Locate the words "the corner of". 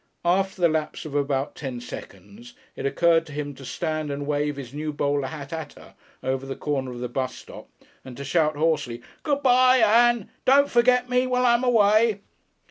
6.47-7.01